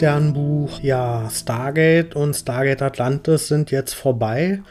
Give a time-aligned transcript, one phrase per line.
[0.00, 0.80] Sternbuch.
[0.80, 4.62] Ja, Stargate und Stargate Atlantis sind jetzt vorbei.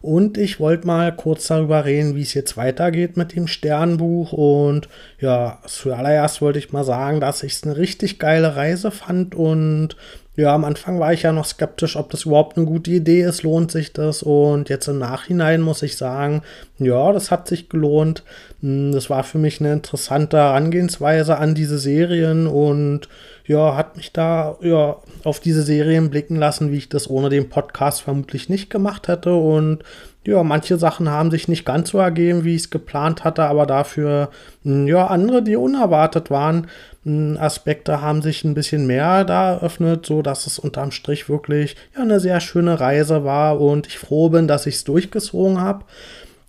[0.00, 4.32] Und ich wollte mal kurz darüber reden, wie es jetzt weitergeht mit dem Sternbuch.
[4.32, 4.88] Und
[5.20, 9.34] ja, zuallererst wollte ich mal sagen, dass ich es eine richtig geile Reise fand.
[9.34, 9.96] Und
[10.38, 13.42] ja, am Anfang war ich ja noch skeptisch, ob das überhaupt eine gute Idee ist,
[13.42, 14.22] lohnt sich das.
[14.22, 16.42] Und jetzt im Nachhinein muss ich sagen,
[16.78, 18.22] ja, das hat sich gelohnt.
[18.60, 23.08] Hm, das war für mich eine interessante Herangehensweise an diese Serien und
[23.46, 27.48] ja, hat mich da ja auf diese Serien blicken lassen, wie ich das ohne den
[27.48, 29.34] Podcast vermutlich nicht gemacht hätte.
[29.34, 29.82] Und
[30.26, 33.66] ja, manche Sachen haben sich nicht ganz so ergeben, wie ich es geplant hatte, aber
[33.66, 34.30] dafür
[34.62, 36.66] hm, ja andere, die unerwartet waren,
[37.04, 41.76] hm, Aspekte haben sich ein bisschen mehr da eröffnet, so dass es unterm Strich wirklich
[41.96, 45.84] ja eine sehr schöne Reise war und ich froh bin, dass ich es durchgezogen habe.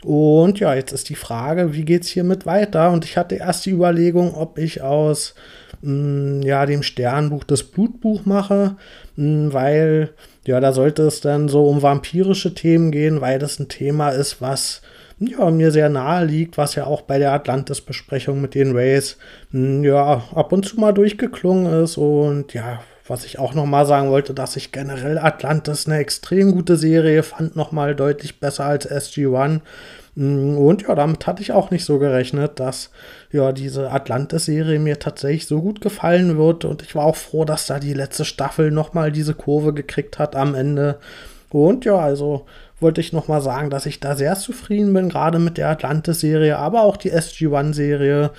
[0.03, 2.91] Und ja, jetzt ist die Frage, wie geht es hiermit weiter?
[2.91, 5.35] Und ich hatte erst die Überlegung, ob ich aus
[5.81, 8.77] mh, mm, ja, dem Sternbuch das Blutbuch mache,
[9.15, 10.09] mh, mm, weil
[10.45, 14.41] ja, da sollte es dann so um vampirische Themen gehen, weil das ein Thema ist,
[14.41, 14.81] was
[15.19, 19.17] ja, mir sehr nahe liegt, was ja auch bei der Atlantis-Besprechung mit den Rays
[19.51, 23.85] mh, ja, ab und zu mal durchgeklungen ist und ja, was ich auch noch mal
[23.85, 28.65] sagen wollte, dass ich generell Atlantis eine extrem gute Serie fand, noch mal deutlich besser
[28.65, 29.61] als SG-1.
[30.15, 32.91] Mm, und ja, damit hatte ich auch nicht so gerechnet, dass
[33.31, 36.65] ja diese Atlantis-Serie mir tatsächlich so gut gefallen wird.
[36.65, 40.19] Und ich war auch froh, dass da die letzte Staffel noch mal diese Kurve gekriegt
[40.19, 40.99] hat am Ende.
[41.49, 42.45] Und ja, also
[42.79, 46.57] wollte ich noch mal sagen, dass ich da sehr zufrieden bin, gerade mit der Atlantis-Serie,
[46.57, 48.29] aber auch die SG-1-Serie.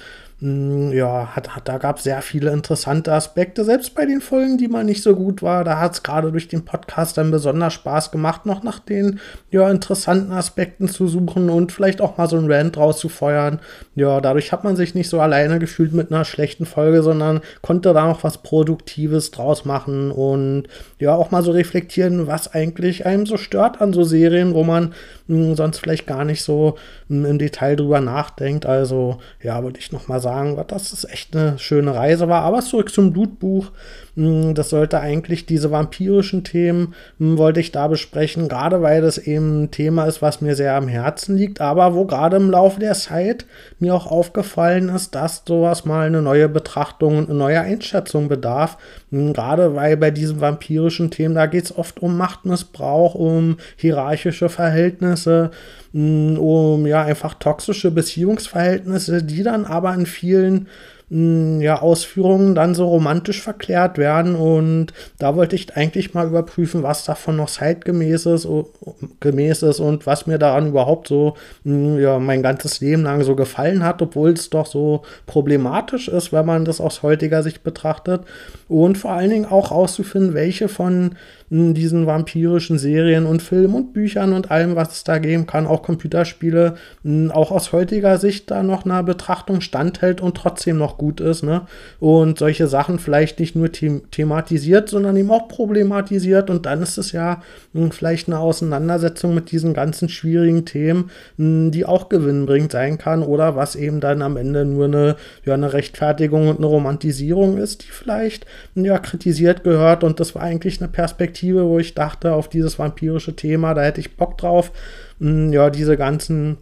[0.40, 4.56] Hm, ja, hat, hat, da gab es sehr viele interessante Aspekte, selbst bei den Folgen,
[4.56, 5.64] die mal nicht so gut war.
[5.64, 9.70] Da hat es gerade durch den Podcast dann besonders Spaß gemacht, noch nach den ja,
[9.70, 13.60] interessanten Aspekten zu suchen und vielleicht auch mal so ein Rant rauszufeuern.
[13.96, 17.92] Ja, dadurch hat man sich nicht so alleine gefühlt mit einer schlechten Folge, sondern konnte
[17.92, 23.26] da noch was Produktives draus machen und ja, auch mal so reflektieren, was eigentlich einem
[23.26, 24.94] so stört an so Serien, wo man
[25.26, 26.76] mh, hm, sonst vielleicht gar nicht so
[27.08, 28.64] mh, hm, im Detail drüber nachdenkt.
[28.64, 32.42] Also, ja, würde ich noch mal sagen, sagen, dass es echt eine schöne Reise war.
[32.42, 33.72] Aber zurück zum Blutbuch.
[34.16, 39.18] Hm, das sollte eigentlich diese vampirischen Themen, hm, wollte ich da besprechen, gerade weil das
[39.18, 42.80] eben ein Thema ist, was mir sehr am Herzen liegt, aber wo gerade im Laufe
[42.80, 43.46] der Zeit
[43.78, 48.78] mir auch aufgefallen ist, dass sowas mal eine neue Betrachtung und eine neue Einschätzung bedarf.
[49.10, 54.48] Hm, gerade weil bei diesen vampirischen Themen, da geht es oft um Machtmissbrauch, um hierarchische
[54.48, 55.50] Verhältnisse,
[55.92, 60.68] um ja einfach toxische Beziehungsverhältnisse, die dann aber in vielen
[61.12, 64.36] ja, Ausführungen dann so romantisch verklärt werden.
[64.36, 68.46] Und da wollte ich eigentlich mal überprüfen, was davon noch zeitgemäß ist,
[69.18, 71.34] gemäß ist und was mir daran überhaupt so
[71.64, 76.46] ja, mein ganzes Leben lang so gefallen hat, obwohl es doch so problematisch ist, wenn
[76.46, 78.22] man das aus heutiger Sicht betrachtet.
[78.68, 81.16] Und vor allen Dingen auch auszufinden, welche von
[81.50, 85.82] diesen vampirischen Serien und Filmen und Büchern und allem, was es da geben kann, auch
[85.82, 86.76] Computerspiele,
[87.30, 91.62] auch aus heutiger Sicht da noch einer Betrachtung standhält und trotzdem noch gut ist, ne?
[91.98, 96.98] Und solche Sachen vielleicht nicht nur them thematisiert, sondern eben auch problematisiert und dann ist
[96.98, 97.42] es ja
[97.90, 103.74] vielleicht eine Auseinandersetzung mit diesen ganzen schwierigen Themen, die auch gewinnbringend sein kann oder was
[103.74, 108.46] eben dann am Ende nur eine, ja, eine Rechtfertigung und eine Romantisierung ist, die vielleicht
[108.76, 112.78] ja, kritisiert gehört und das war eigentlich eine Perspektive, Perspektive, wo ich dachte, auf dieses
[112.78, 114.72] vampirische Thema, da hätte ich Bock drauf,
[115.20, 116.58] hm, ja, diese ganzen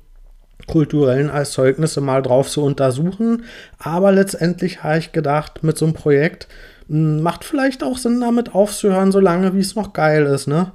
[0.69, 3.45] kulturellen Erzeugnisse mal drauf zu untersuchen.
[3.79, 6.47] Aber letztendlich habe ich gedacht, mit so einem Projekt
[6.89, 10.71] hm, macht vielleicht auch Sinn, damit aufzuhören, solange wie es noch geil ist, ne?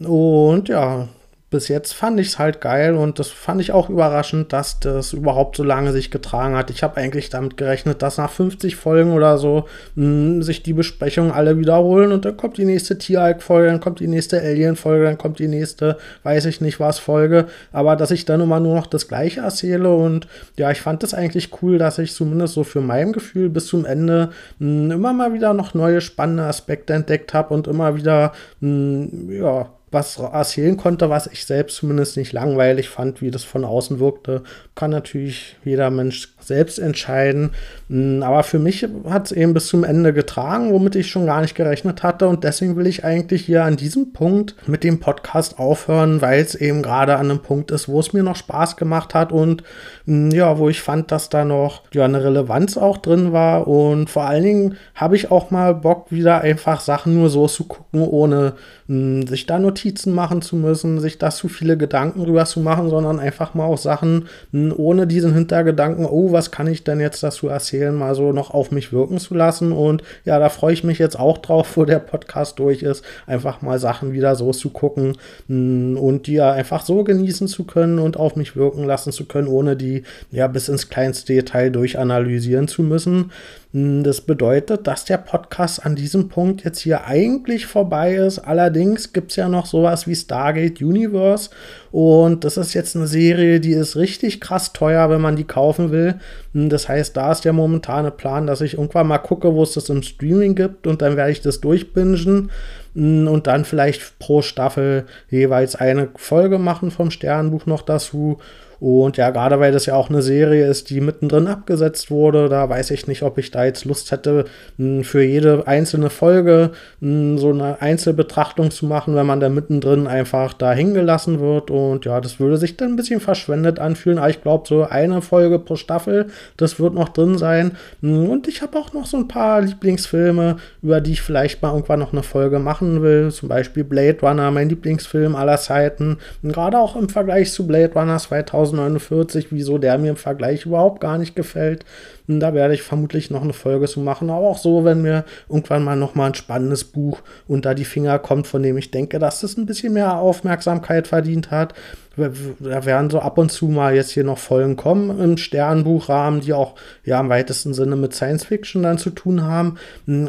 [0.00, 1.08] Und ja,
[1.54, 5.12] bis jetzt fand ich es halt geil und das fand ich auch überraschend, dass das
[5.12, 6.68] überhaupt so lange sich getragen hat.
[6.68, 10.72] Ich habe eigentlich damit gerechnet, dass nach 50 Folgen oder so mh, hm, sich die
[10.72, 15.16] Besprechungen alle wiederholen und dann kommt die nächste Tieralk-Folge, dann kommt die nächste Alien-Folge, dann
[15.16, 17.46] kommt die nächste, weiß ich nicht was, Folge.
[17.70, 20.26] Aber dass ich dann immer nur noch das Gleiche erzähle und
[20.56, 23.84] ja, ich fand es eigentlich cool, dass ich zumindest so für mein Gefühl bis zum
[23.84, 28.32] Ende mh, hm, immer mal wieder noch neue spannende Aspekte entdeckt habe und immer wieder,
[28.58, 33.44] mh, hm, ja, was erzählen konnte, was ich selbst zumindest nicht langweilig fand, wie das
[33.44, 34.42] von außen wirkte.
[34.74, 37.52] Kann natürlich jeder Mensch selbst entscheiden.
[37.88, 41.40] Hm, aber für mich hat es eben bis zum Ende getragen, womit ich schon gar
[41.40, 42.28] nicht gerechnet hatte.
[42.28, 46.54] Und deswegen will ich eigentlich hier an diesem Punkt mit dem Podcast aufhören, weil es
[46.54, 49.62] eben gerade an einem Punkt ist, wo es mir noch Spaß gemacht hat und
[50.06, 53.66] hm, ja, wo ich fand, dass da noch ja, eine Relevanz auch drin war.
[53.66, 57.64] Und vor allen Dingen habe ich auch mal Bock, wieder einfach Sachen nur so zu
[57.64, 58.54] gucken, ohne
[58.86, 62.88] mh, sich da Notizen machen zu müssen, sich da zu viele Gedanken drüber zu machen,
[62.88, 67.48] sondern einfach mal auch Sachen ohne diesen Hintergedanken, oh, was kann ich denn jetzt dazu
[67.48, 69.72] erzählen, mal so noch auf mich wirken zu lassen.
[69.72, 73.60] Und ja, da freue ich mich jetzt auch drauf, wo der Podcast durch ist, einfach
[73.60, 78.16] mal Sachen wieder so zu gucken und die ja einfach so genießen zu können und
[78.16, 82.82] auf mich wirken lassen zu können, ohne die ja bis ins kleinste Detail durchanalysieren zu
[82.82, 83.30] müssen.
[83.76, 88.38] Das bedeutet, dass der Podcast an diesem Punkt jetzt hier eigentlich vorbei ist.
[88.38, 91.50] Allerdings gibt es ja noch sowas wie Stargate Universe.
[91.90, 95.90] Und das ist jetzt eine Serie, die ist richtig krass teuer, wenn man die kaufen
[95.90, 96.20] will.
[96.52, 99.72] Hm, das heißt, da ist der momentane Plan, dass ich irgendwann mal gucke, wo es
[99.72, 100.86] das im Streaming gibt.
[100.86, 102.52] Und dann werde ich das durchbingen
[102.94, 108.38] hm, und dann vielleicht pro Staffel jeweils eine Folge machen vom Sternbuch noch dazu.
[108.84, 112.68] Und ja, gerade weil das ja auch eine Serie ist, die mittendrin abgesetzt wurde, da
[112.68, 114.44] weiß ich nicht, ob ich da jetzt Lust hätte,
[114.76, 120.06] hm, für jede einzelne Folge hm, so eine Einzelbetrachtung zu machen, wenn man da mittendrin
[120.06, 121.70] einfach da hingelassen wird.
[121.70, 124.18] Und ja, das würde sich dann ein bisschen verschwendet anfühlen.
[124.18, 126.26] Aber ich glaube, so eine Folge pro Staffel,
[126.58, 127.78] das wird noch drin sein.
[128.02, 131.72] Hm, und ich habe auch noch so ein paar Lieblingsfilme, über die ich vielleicht mal
[131.72, 133.30] irgendwann noch eine Folge machen will.
[133.30, 136.18] Zum Beispiel Blade Runner, mein Lieblingsfilm aller Zeiten.
[136.42, 141.00] Gerade auch im Vergleich zu Blade Runner 2000 1049, wieso der mir im Vergleich überhaupt
[141.00, 141.84] gar nicht gefällt.
[142.26, 144.30] Und da werde ich vermutlich noch eine Folge zu machen.
[144.30, 148.18] Aber auch so, wenn mir irgendwann mal noch mal ein spannendes Buch unter die Finger
[148.18, 151.74] kommt, von dem ich denke, dass das ein bisschen mehr Aufmerksamkeit verdient hat.
[152.16, 156.52] Da werden so ab und zu mal jetzt hier noch Folgen kommen im Sternbuchrahmen, die
[156.52, 156.74] auch
[157.04, 159.76] ja im weitesten Sinne mit Science Fiction dann zu tun haben.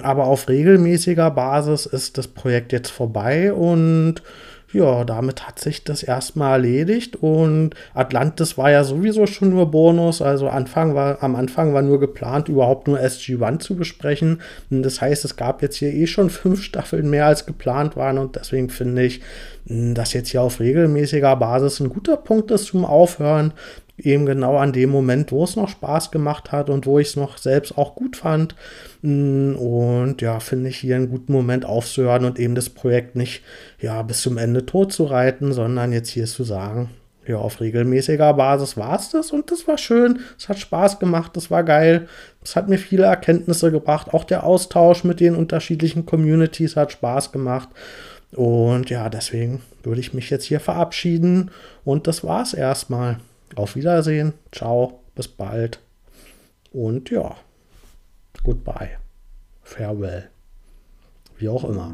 [0.02, 4.24] Aber auf regelmäßiger Basis ist das Projekt jetzt vorbei und
[4.74, 10.22] ja, damit hat sich das erstmal erledigt und Atlantis war ja sowieso schon nur Bonus.
[10.22, 14.42] Also Anfang war, am Anfang war nur geplant, überhaupt nur SG-1 zu besprechen.
[14.70, 18.18] Und das heißt, es gab jetzt hier eh schon fünf Staffeln mehr als geplant waren
[18.18, 19.22] und deswegen finde ich,
[19.66, 23.54] dass jetzt hier auf regelmäßiger Basis ein guter Punkt ist zum Aufhören
[23.98, 27.16] eben genau an dem Moment, wo es noch Spaß gemacht hat und wo ich es
[27.16, 28.56] noch selbst auch gut fand.
[29.02, 33.44] Mm, und ja, finde ich hier einen guten Moment aufzuhören und eben das Projekt nicht
[33.80, 36.90] ja, bis zum Ende tot zu reiten, sondern jetzt hier zu sagen,
[37.28, 40.20] ja, auf regelmäßiger Basis war es das und das war schön.
[40.38, 42.08] Es hat Spaß gemacht, das war geil.
[42.44, 44.14] Es hat mir viele Erkenntnisse gebracht.
[44.14, 47.70] Auch der Austausch mit den unterschiedlichen Communities hat Spaß gemacht.
[48.34, 51.52] Und ja, deswegen würde ich mich jetzt hier verabschieden
[51.84, 53.18] und das war's erstmal.
[53.56, 55.80] Auf Wiedersehen, ciao, bis bald.
[56.72, 57.36] Und ja,
[58.44, 58.98] goodbye,
[59.64, 60.30] farewell,
[61.38, 61.94] wie auch immer.